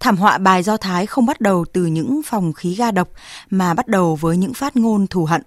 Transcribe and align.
Thảm 0.00 0.16
họa 0.16 0.38
bài 0.38 0.62
Do 0.62 0.76
Thái 0.76 1.06
không 1.06 1.26
bắt 1.26 1.40
đầu 1.40 1.64
từ 1.72 1.86
những 1.86 2.20
phòng 2.24 2.52
khí 2.52 2.74
ga 2.74 2.90
độc 2.90 3.08
mà 3.50 3.74
bắt 3.74 3.88
đầu 3.88 4.16
với 4.16 4.36
những 4.36 4.54
phát 4.54 4.76
ngôn 4.76 5.06
thù 5.06 5.24
hận. 5.24 5.42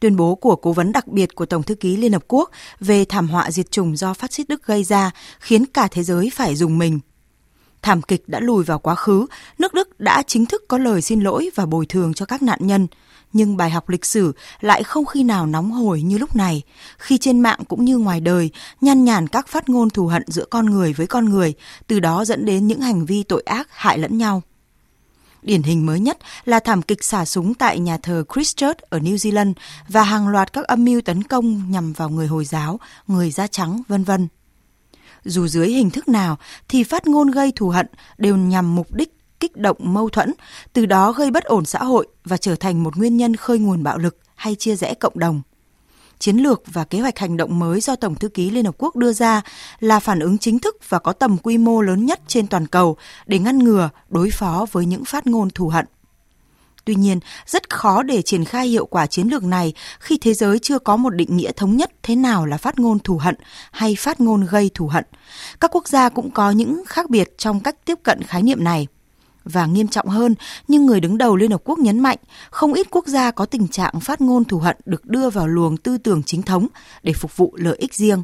Tuyên 0.00 0.16
bố 0.16 0.34
của 0.34 0.56
cố 0.56 0.72
vấn 0.72 0.92
đặc 0.92 1.06
biệt 1.06 1.34
của 1.34 1.46
Tổng 1.46 1.62
thư 1.62 1.74
ký 1.74 1.96
Liên 1.96 2.12
Hợp 2.12 2.24
Quốc 2.28 2.50
về 2.80 3.04
thảm 3.04 3.28
họa 3.28 3.50
diệt 3.50 3.70
chủng 3.70 3.96
do 3.96 4.14
phát 4.14 4.32
xít 4.32 4.48
Đức 4.48 4.66
gây 4.66 4.84
ra 4.84 5.10
khiến 5.40 5.66
cả 5.66 5.88
thế 5.90 6.02
giới 6.02 6.30
phải 6.34 6.56
dùng 6.56 6.78
mình. 6.78 7.00
Thảm 7.82 8.02
kịch 8.02 8.28
đã 8.28 8.40
lùi 8.40 8.64
vào 8.64 8.78
quá 8.78 8.94
khứ, 8.94 9.26
nước 9.58 9.74
Đức 9.74 10.00
đã 10.00 10.22
chính 10.26 10.46
thức 10.46 10.64
có 10.68 10.78
lời 10.78 11.02
xin 11.02 11.20
lỗi 11.20 11.50
và 11.54 11.66
bồi 11.66 11.86
thường 11.86 12.14
cho 12.14 12.26
các 12.26 12.42
nạn 12.42 12.58
nhân. 12.62 12.86
Nhưng 13.32 13.56
bài 13.56 13.70
học 13.70 13.88
lịch 13.88 14.04
sử 14.04 14.32
lại 14.60 14.82
không 14.82 15.06
khi 15.06 15.24
nào 15.24 15.46
nóng 15.46 15.72
hổi 15.72 16.02
như 16.02 16.18
lúc 16.18 16.36
này, 16.36 16.62
khi 16.98 17.18
trên 17.18 17.40
mạng 17.40 17.60
cũng 17.68 17.84
như 17.84 17.98
ngoài 17.98 18.20
đời 18.20 18.50
nhăn 18.80 19.04
nhản 19.04 19.26
các 19.26 19.48
phát 19.48 19.68
ngôn 19.68 19.90
thù 19.90 20.06
hận 20.06 20.22
giữa 20.26 20.44
con 20.44 20.66
người 20.66 20.92
với 20.92 21.06
con 21.06 21.28
người, 21.28 21.54
từ 21.86 22.00
đó 22.00 22.24
dẫn 22.24 22.44
đến 22.44 22.66
những 22.66 22.80
hành 22.80 23.06
vi 23.06 23.22
tội 23.22 23.42
ác 23.42 23.68
hại 23.70 23.98
lẫn 23.98 24.18
nhau. 24.18 24.42
Điển 25.42 25.62
hình 25.62 25.86
mới 25.86 26.00
nhất 26.00 26.18
là 26.44 26.60
thảm 26.60 26.82
kịch 26.82 27.04
xả 27.04 27.24
súng 27.24 27.54
tại 27.54 27.78
nhà 27.78 27.98
thờ 27.98 28.24
Christchurch 28.34 28.78
ở 28.80 28.98
New 28.98 29.14
Zealand 29.14 29.52
và 29.88 30.02
hàng 30.02 30.28
loạt 30.28 30.52
các 30.52 30.64
âm 30.64 30.84
mưu 30.84 31.00
tấn 31.00 31.22
công 31.22 31.70
nhằm 31.70 31.92
vào 31.92 32.08
người 32.08 32.26
Hồi 32.26 32.44
giáo, 32.44 32.80
người 33.06 33.30
da 33.30 33.46
trắng, 33.46 33.82
vân 33.88 34.04
vân. 34.04 34.28
Dù 35.24 35.46
dưới 35.46 35.68
hình 35.68 35.90
thức 35.90 36.08
nào 36.08 36.38
thì 36.68 36.84
phát 36.84 37.06
ngôn 37.06 37.30
gây 37.30 37.52
thù 37.56 37.68
hận 37.68 37.86
đều 38.18 38.36
nhằm 38.36 38.74
mục 38.74 38.94
đích 38.94 39.21
kích 39.42 39.56
động 39.56 39.76
mâu 39.80 40.08
thuẫn, 40.08 40.32
từ 40.72 40.86
đó 40.86 41.12
gây 41.12 41.30
bất 41.30 41.44
ổn 41.44 41.64
xã 41.64 41.78
hội 41.84 42.06
và 42.24 42.36
trở 42.36 42.54
thành 42.54 42.82
một 42.82 42.96
nguyên 42.96 43.16
nhân 43.16 43.36
khơi 43.36 43.58
nguồn 43.58 43.82
bạo 43.82 43.98
lực 43.98 44.16
hay 44.34 44.54
chia 44.54 44.76
rẽ 44.76 44.94
cộng 44.94 45.18
đồng 45.18 45.42
chiến 46.22 46.36
lược 46.36 46.62
và 46.72 46.84
kế 46.84 47.00
hoạch 47.00 47.18
hành 47.18 47.36
động 47.36 47.58
mới 47.58 47.80
do 47.80 47.96
Tổng 47.96 48.14
thư 48.14 48.28
ký 48.28 48.50
Liên 48.50 48.64
Hợp 48.64 48.74
Quốc 48.78 48.96
đưa 48.96 49.12
ra 49.12 49.42
là 49.80 50.00
phản 50.00 50.20
ứng 50.20 50.38
chính 50.38 50.58
thức 50.58 50.76
và 50.88 50.98
có 50.98 51.12
tầm 51.12 51.38
quy 51.38 51.58
mô 51.58 51.80
lớn 51.80 52.06
nhất 52.06 52.20
trên 52.26 52.46
toàn 52.46 52.66
cầu 52.66 52.96
để 53.26 53.38
ngăn 53.38 53.58
ngừa, 53.58 53.90
đối 54.08 54.30
phó 54.30 54.66
với 54.72 54.86
những 54.86 55.04
phát 55.04 55.26
ngôn 55.26 55.50
thù 55.50 55.68
hận. 55.68 55.86
Tuy 56.84 56.94
nhiên, 56.94 57.20
rất 57.46 57.70
khó 57.70 58.02
để 58.02 58.22
triển 58.22 58.44
khai 58.44 58.68
hiệu 58.68 58.86
quả 58.86 59.06
chiến 59.06 59.28
lược 59.28 59.44
này 59.44 59.72
khi 60.00 60.18
thế 60.18 60.34
giới 60.34 60.58
chưa 60.58 60.78
có 60.78 60.96
một 60.96 61.10
định 61.10 61.36
nghĩa 61.36 61.52
thống 61.52 61.76
nhất 61.76 61.90
thế 62.02 62.16
nào 62.16 62.46
là 62.46 62.56
phát 62.56 62.78
ngôn 62.78 62.98
thù 62.98 63.18
hận 63.18 63.34
hay 63.72 63.96
phát 63.98 64.20
ngôn 64.20 64.46
gây 64.46 64.70
thù 64.74 64.86
hận. 64.86 65.04
Các 65.60 65.74
quốc 65.74 65.88
gia 65.88 66.08
cũng 66.08 66.30
có 66.30 66.50
những 66.50 66.82
khác 66.86 67.10
biệt 67.10 67.38
trong 67.38 67.60
cách 67.60 67.76
tiếp 67.84 67.98
cận 68.02 68.22
khái 68.22 68.42
niệm 68.42 68.64
này. 68.64 68.86
Và 69.44 69.66
nghiêm 69.66 69.88
trọng 69.88 70.08
hơn, 70.08 70.34
nhưng 70.68 70.86
người 70.86 71.00
đứng 71.00 71.18
đầu 71.18 71.36
Liên 71.36 71.50
Hợp 71.50 71.60
Quốc 71.64 71.78
nhấn 71.78 72.00
mạnh, 72.00 72.18
không 72.50 72.72
ít 72.72 72.86
quốc 72.90 73.06
gia 73.06 73.30
có 73.30 73.46
tình 73.46 73.68
trạng 73.68 74.00
phát 74.00 74.20
ngôn 74.20 74.44
thù 74.44 74.58
hận 74.58 74.76
được 74.84 75.04
đưa 75.04 75.30
vào 75.30 75.46
luồng 75.46 75.76
tư 75.76 75.98
tưởng 75.98 76.22
chính 76.22 76.42
thống 76.42 76.68
để 77.02 77.12
phục 77.12 77.36
vụ 77.36 77.56
lợi 77.56 77.76
ích 77.78 77.94
riêng. 77.94 78.22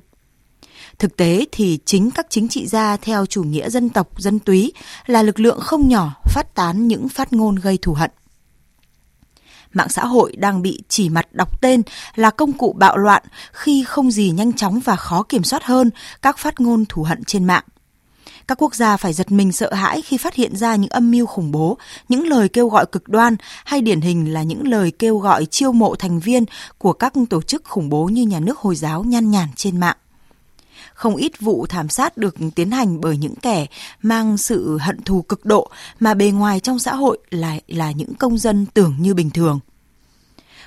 Thực 0.99 1.17
tế 1.17 1.45
thì 1.53 1.79
chính 1.85 2.11
các 2.11 2.27
chính 2.31 2.49
trị 2.49 2.67
gia 2.67 2.97
theo 2.97 3.27
chủ 3.27 3.43
nghĩa 3.43 3.71
dân 3.71 3.89
tộc 3.89 4.09
dân 4.21 4.39
túy 4.39 4.73
là 5.07 5.23
lực 5.23 5.41
lượng 5.41 5.61
không 5.61 5.89
nhỏ 5.89 6.21
phát 6.25 6.55
tán 6.55 6.89
những 6.89 7.09
phát 7.09 7.33
ngôn 7.33 7.55
gây 7.55 7.79
thù 7.83 7.95
hận. 7.95 8.11
Mạng 9.73 9.89
xã 9.89 10.07
hội 10.07 10.37
đang 10.37 10.63
bị 10.63 10.83
chỉ 10.89 11.09
mặt 11.09 11.27
đọc 11.33 11.61
tên 11.61 11.83
là 12.15 12.31
công 12.31 12.53
cụ 12.53 12.75
bạo 12.79 12.97
loạn 12.97 13.23
khi 13.53 13.85
không 13.85 14.11
gì 14.11 14.31
nhanh 14.31 14.53
chóng 14.53 14.81
và 14.81 14.97
khó 14.97 15.23
kiểm 15.23 15.45
soát 15.45 15.65
hơn 15.65 15.91
các 16.23 16.39
phát 16.39 16.61
ngôn 16.61 16.85
thù 16.89 17.03
hận 17.03 17.25
trên 17.25 17.45
mạng. 17.45 17.65
Các 18.49 18.63
quốc 18.63 18.75
gia 18.75 18.97
phải 18.97 19.13
giật 19.13 19.33
mình 19.33 19.53
sợ 19.53 19.75
hãi 19.75 20.03
khi 20.03 20.17
phát 20.17 20.35
hiện 20.35 20.57
ra 20.57 20.77
những 20.77 20.91
âm 20.91 21.11
mưu 21.11 21.27
khủng 21.27 21.51
bố, 21.51 21.79
những 22.09 22.27
lời 22.27 22.49
kêu 22.49 22.69
gọi 22.69 22.87
cực 22.87 23.09
đoan 23.09 23.37
hay 23.65 23.81
điển 23.81 24.01
hình 24.01 24.33
là 24.33 24.43
những 24.43 24.69
lời 24.69 24.93
kêu 24.99 25.19
gọi 25.19 25.47
chiêu 25.47 25.73
mộ 25.73 25.95
thành 25.95 26.21
viên 26.21 26.45
của 26.79 26.93
các 26.93 27.13
tổ 27.31 27.43
chức 27.43 27.65
khủng 27.65 27.89
bố 27.89 28.05
như 28.05 28.23
nhà 28.23 28.41
nước 28.41 28.59
Hồi 28.59 28.77
giáo 28.77 29.05
nhan 29.05 29.31
nhản 29.31 29.49
trên 29.57 29.81
mạng. 29.81 29.97
Không 30.95 31.17
ít 31.17 31.41
vụ 31.41 31.67
thảm 31.67 31.89
sát 31.89 32.17
được 32.17 32.37
tiến 32.55 32.71
hành 32.71 33.01
bởi 33.01 33.17
những 33.17 33.35
kẻ 33.35 33.67
mang 34.03 34.39
sự 34.39 34.79
hận 34.81 35.03
thù 35.03 35.23
cực 35.23 35.45
độ 35.45 35.71
mà 36.01 36.15
bề 36.15 36.31
ngoài 36.31 36.61
trong 36.61 36.79
xã 36.79 36.95
hội 36.95 37.19
lại 37.31 37.63
là 37.69 37.91
những 37.91 38.15
công 38.15 38.39
dân 38.39 38.67
tưởng 38.75 38.97
như 39.01 39.15
bình 39.15 39.31
thường 39.31 39.61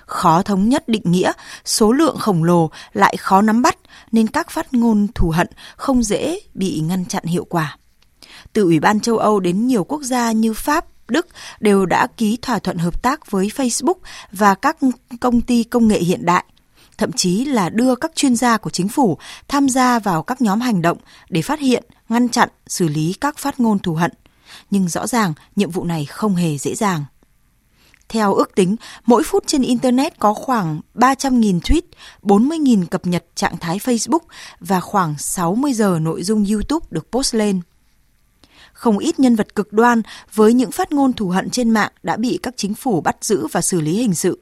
khó 0.05 0.41
thống 0.41 0.69
nhất 0.69 0.87
định 0.87 1.01
nghĩa, 1.05 1.31
số 1.65 1.91
lượng 1.91 2.17
khổng 2.17 2.43
lồ 2.43 2.69
lại 2.93 3.17
khó 3.17 3.41
nắm 3.41 3.61
bắt 3.61 3.77
nên 4.11 4.27
các 4.27 4.51
phát 4.51 4.73
ngôn 4.73 5.07
thù 5.15 5.29
hận 5.29 5.47
không 5.75 6.03
dễ 6.03 6.39
bị 6.53 6.79
ngăn 6.79 7.05
chặn 7.05 7.23
hiệu 7.23 7.45
quả. 7.49 7.77
Từ 8.53 8.63
Ủy 8.63 8.79
ban 8.79 8.99
châu 8.99 9.17
Âu 9.17 9.39
đến 9.39 9.67
nhiều 9.67 9.83
quốc 9.83 10.01
gia 10.01 10.31
như 10.31 10.53
Pháp, 10.53 10.85
Đức 11.07 11.27
đều 11.59 11.85
đã 11.85 12.07
ký 12.17 12.37
thỏa 12.41 12.59
thuận 12.59 12.77
hợp 12.77 13.03
tác 13.03 13.31
với 13.31 13.47
Facebook 13.55 13.99
và 14.31 14.55
các 14.55 14.77
công 15.19 15.41
ty 15.41 15.63
công 15.63 15.87
nghệ 15.87 15.99
hiện 15.99 16.25
đại 16.25 16.45
thậm 17.01 17.11
chí 17.11 17.45
là 17.45 17.69
đưa 17.69 17.95
các 17.95 18.11
chuyên 18.15 18.35
gia 18.35 18.57
của 18.57 18.69
chính 18.69 18.87
phủ 18.87 19.17
tham 19.47 19.69
gia 19.69 19.99
vào 19.99 20.23
các 20.23 20.41
nhóm 20.41 20.61
hành 20.61 20.81
động 20.81 20.97
để 21.29 21.41
phát 21.41 21.59
hiện, 21.59 21.83
ngăn 22.09 22.29
chặn, 22.29 22.49
xử 22.67 22.87
lý 22.87 23.13
các 23.21 23.37
phát 23.37 23.59
ngôn 23.59 23.79
thù 23.79 23.93
hận. 23.93 24.11
Nhưng 24.71 24.89
rõ 24.89 25.07
ràng 25.07 25.33
nhiệm 25.55 25.71
vụ 25.71 25.83
này 25.83 26.05
không 26.05 26.35
hề 26.35 26.57
dễ 26.57 26.75
dàng. 26.75 27.05
Theo 28.09 28.33
ước 28.33 28.55
tính, 28.55 28.75
mỗi 29.05 29.23
phút 29.23 29.43
trên 29.47 29.61
Internet 29.61 30.19
có 30.19 30.33
khoảng 30.33 30.81
300.000 30.95 31.59
tweet, 31.59 31.81
40.000 32.23 32.85
cập 32.85 33.07
nhật 33.07 33.25
trạng 33.35 33.57
thái 33.57 33.77
Facebook 33.77 34.19
và 34.59 34.79
khoảng 34.79 35.17
60 35.17 35.73
giờ 35.73 35.99
nội 36.01 36.23
dung 36.23 36.45
YouTube 36.45 36.87
được 36.89 37.11
post 37.11 37.35
lên. 37.35 37.61
Không 38.73 38.97
ít 38.97 39.19
nhân 39.19 39.35
vật 39.35 39.55
cực 39.55 39.73
đoan 39.73 40.01
với 40.33 40.53
những 40.53 40.71
phát 40.71 40.91
ngôn 40.91 41.13
thù 41.13 41.29
hận 41.29 41.49
trên 41.49 41.69
mạng 41.69 41.91
đã 42.03 42.17
bị 42.17 42.39
các 42.43 42.53
chính 42.57 42.73
phủ 42.73 43.01
bắt 43.01 43.17
giữ 43.21 43.47
và 43.51 43.61
xử 43.61 43.81
lý 43.81 43.97
hình 43.97 44.15
sự. 44.15 44.39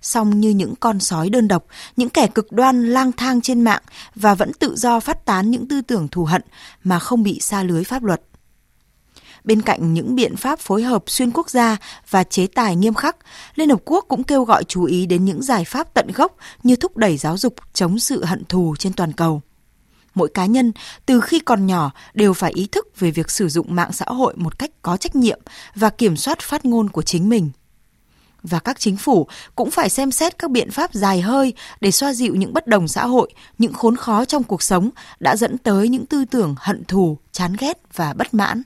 Song 0.00 0.40
như 0.40 0.50
những 0.50 0.74
con 0.80 1.00
sói 1.00 1.28
đơn 1.28 1.48
độc, 1.48 1.66
những 1.96 2.08
kẻ 2.08 2.26
cực 2.26 2.52
đoan 2.52 2.88
lang 2.90 3.12
thang 3.12 3.40
trên 3.40 3.60
mạng 3.60 3.82
và 4.14 4.34
vẫn 4.34 4.52
tự 4.52 4.76
do 4.76 5.00
phát 5.00 5.24
tán 5.24 5.50
những 5.50 5.68
tư 5.68 5.80
tưởng 5.80 6.08
thù 6.08 6.24
hận 6.24 6.42
mà 6.84 6.98
không 6.98 7.22
bị 7.22 7.40
xa 7.40 7.62
lưới 7.62 7.84
pháp 7.84 8.02
luật. 8.02 8.22
Bên 9.44 9.62
cạnh 9.62 9.94
những 9.94 10.14
biện 10.14 10.36
pháp 10.36 10.58
phối 10.58 10.82
hợp 10.82 11.02
xuyên 11.06 11.30
quốc 11.30 11.50
gia 11.50 11.76
và 12.10 12.24
chế 12.24 12.46
tài 12.46 12.76
nghiêm 12.76 12.94
khắc, 12.94 13.16
Liên 13.54 13.70
Hợp 13.70 13.80
Quốc 13.84 14.04
cũng 14.08 14.24
kêu 14.24 14.44
gọi 14.44 14.64
chú 14.64 14.84
ý 14.84 15.06
đến 15.06 15.24
những 15.24 15.42
giải 15.42 15.64
pháp 15.64 15.94
tận 15.94 16.06
gốc 16.14 16.36
như 16.62 16.76
thúc 16.76 16.96
đẩy 16.96 17.16
giáo 17.16 17.38
dục 17.38 17.54
chống 17.72 17.98
sự 17.98 18.24
hận 18.24 18.44
thù 18.44 18.74
trên 18.78 18.92
toàn 18.92 19.12
cầu. 19.12 19.42
Mỗi 20.14 20.28
cá 20.34 20.46
nhân 20.46 20.72
từ 21.06 21.20
khi 21.20 21.38
còn 21.38 21.66
nhỏ 21.66 21.90
đều 22.14 22.32
phải 22.32 22.52
ý 22.54 22.66
thức 22.66 22.88
về 22.98 23.10
việc 23.10 23.30
sử 23.30 23.48
dụng 23.48 23.74
mạng 23.74 23.92
xã 23.92 24.04
hội 24.04 24.34
một 24.36 24.58
cách 24.58 24.70
có 24.82 24.96
trách 24.96 25.16
nhiệm 25.16 25.40
và 25.74 25.90
kiểm 25.90 26.16
soát 26.16 26.38
phát 26.40 26.64
ngôn 26.64 26.88
của 26.88 27.02
chính 27.02 27.28
mình 27.28 27.50
và 28.42 28.58
các 28.58 28.80
chính 28.80 28.96
phủ 28.96 29.26
cũng 29.56 29.70
phải 29.70 29.88
xem 29.88 30.10
xét 30.10 30.38
các 30.38 30.50
biện 30.50 30.70
pháp 30.70 30.94
dài 30.94 31.20
hơi 31.20 31.54
để 31.80 31.90
xoa 31.90 32.12
dịu 32.12 32.34
những 32.34 32.52
bất 32.52 32.66
đồng 32.66 32.88
xã 32.88 33.06
hội, 33.06 33.32
những 33.58 33.72
khốn 33.72 33.96
khó 33.96 34.24
trong 34.24 34.42
cuộc 34.42 34.62
sống 34.62 34.90
đã 35.20 35.36
dẫn 35.36 35.58
tới 35.58 35.88
những 35.88 36.06
tư 36.06 36.24
tưởng 36.24 36.54
hận 36.58 36.84
thù, 36.84 37.18
chán 37.32 37.52
ghét 37.58 37.78
và 37.94 38.12
bất 38.12 38.34
mãn. 38.34 38.62